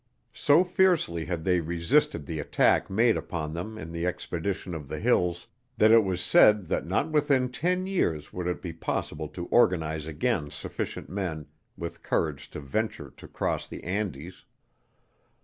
So 0.33 0.63
fiercely 0.63 1.25
had 1.25 1.43
they 1.43 1.59
resisted 1.61 2.25
the 2.25 2.39
attack 2.39 2.89
made 2.89 3.15
upon 3.15 3.53
them 3.53 3.77
in 3.77 3.91
the 3.91 4.07
expedition 4.07 4.73
of 4.73 4.87
the 4.87 4.97
hills 4.97 5.45
that 5.77 5.91
it 5.91 6.03
was 6.03 6.21
said 6.23 6.69
that 6.69 6.87
not 6.87 7.11
within 7.11 7.49
ten 7.51 7.85
years 7.85 8.33
would 8.33 8.47
it 8.47 8.63
be 8.63 8.73
possible 8.73 9.27
to 9.27 9.45
organize 9.51 10.07
again 10.07 10.49
sufficient 10.49 11.07
men 11.07 11.45
with 11.77 12.01
courage 12.01 12.49
to 12.49 12.59
venture 12.59 13.13
to 13.17 13.27
cross 13.27 13.67
the 13.67 13.83
Andes. 13.83 14.43